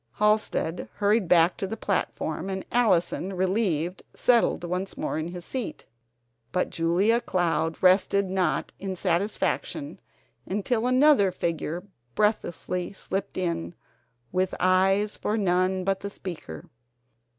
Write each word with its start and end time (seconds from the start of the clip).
Halsted 0.17 0.89
hurried 0.95 1.27
back 1.27 1.57
to 1.57 1.67
the 1.67 1.77
platform, 1.77 2.49
and 2.49 2.65
Allison, 2.71 3.33
relieved, 3.33 4.01
settled 4.15 4.63
once 4.63 4.97
more 4.97 5.19
in 5.19 5.27
his 5.27 5.45
seat. 5.45 5.85
But 6.51 6.71
Julia 6.71 7.21
Cloud 7.21 7.77
rested 7.83 8.27
not 8.27 8.71
in 8.79 8.95
satisfaction 8.95 9.99
until 10.47 10.87
another 10.87 11.29
figure 11.31 11.83
breathlessly 12.15 12.91
slipped 12.93 13.37
in 13.37 13.75
with 14.31 14.55
eyes 14.59 15.17
for 15.17 15.37
none 15.37 15.83
but 15.83 15.99
the 15.99 16.09
speaker. 16.09 16.65